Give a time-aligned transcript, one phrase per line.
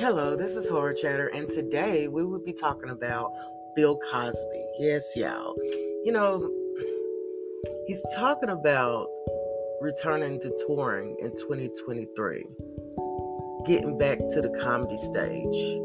[0.00, 3.34] Hello, this is Horror Chatter, and today we will be talking about
[3.76, 4.64] Bill Cosby.
[4.78, 5.54] Yes, y'all.
[6.06, 6.50] You know,
[7.86, 9.08] he's talking about
[9.82, 12.46] returning to touring in 2023,
[13.66, 15.76] getting back to the comedy stage.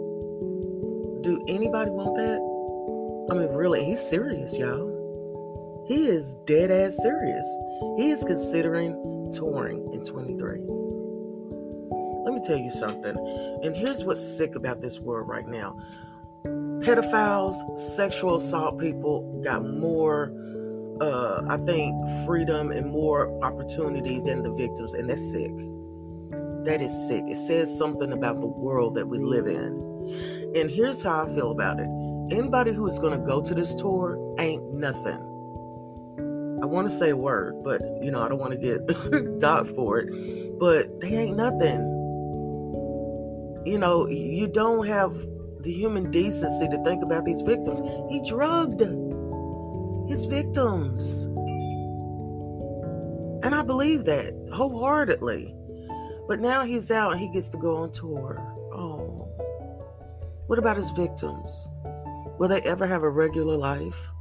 [1.25, 3.36] Do anybody want that?
[3.36, 5.84] I mean, really, he's serious, y'all.
[5.89, 7.57] He is dead ass serious.
[7.97, 10.84] He is considering touring in 23.
[12.25, 13.15] Let me tell you something.
[13.63, 15.77] And here's what's sick about this world right now
[16.85, 20.31] pedophiles, sexual assault people got more,
[21.02, 24.93] uh, I think, freedom and more opportunity than the victims.
[24.93, 25.52] And that's sick.
[26.66, 27.23] That is sick.
[27.27, 30.52] It says something about the world that we live in.
[30.55, 31.89] And here's how I feel about it
[32.31, 35.31] anybody who's going to go to this tour ain't nothing.
[36.61, 39.99] I want to say word, but you know, I don't want to get docked for
[39.99, 40.59] it.
[40.59, 41.95] But they ain't nothing
[43.66, 45.13] you know, you don't have
[45.61, 47.81] the human decency to think about these victims.
[48.09, 48.81] He drugged
[50.07, 51.25] his victims.
[53.44, 55.55] And I believe that wholeheartedly.
[56.27, 58.39] But now he's out and he gets to go on tour.
[58.73, 59.27] Oh.
[60.47, 61.67] What about his victims?
[62.38, 64.11] Will they ever have a regular life?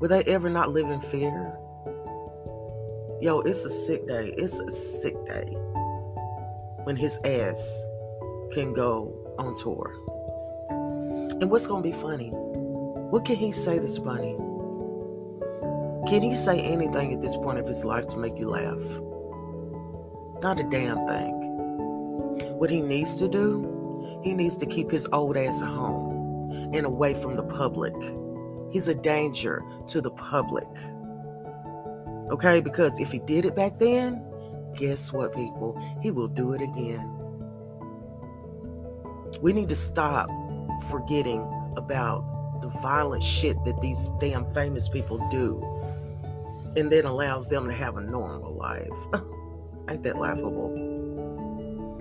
[0.00, 1.58] Will they ever not live in fear?
[3.20, 4.34] Yo, it's a sick day.
[4.36, 5.54] It's a sick day
[6.84, 7.84] when his ass
[8.52, 9.96] can go on tour.
[11.40, 12.30] And what's going to be funny?
[12.30, 14.36] What can he say that's funny?
[16.08, 19.00] Can he say anything at this point of his life to make you laugh?
[20.42, 21.34] Not a damn thing.
[22.58, 26.86] What he needs to do, he needs to keep his old ass at home and
[26.86, 27.94] away from the public.
[28.72, 30.66] He's a danger to the public.
[32.30, 34.24] Okay, because if he did it back then,
[34.76, 35.78] guess what, people?
[36.02, 37.21] He will do it again.
[39.42, 40.28] We need to stop
[40.88, 41.40] forgetting
[41.76, 45.60] about the violent shit that these damn famous people do
[46.76, 48.88] and then allows them to have a normal life.
[49.90, 50.70] Ain't that laughable?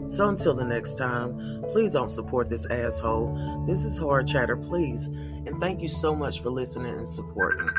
[0.09, 3.66] So until the next time, please don't support this asshole.
[3.66, 5.08] This is Horror Chatter, please.
[5.08, 7.69] And thank you so much for listening and supporting.